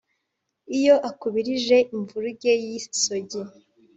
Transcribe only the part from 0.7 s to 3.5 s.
Iyo akubirije imvuruge y’isogi